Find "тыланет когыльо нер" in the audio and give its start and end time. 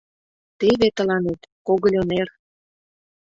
0.97-2.27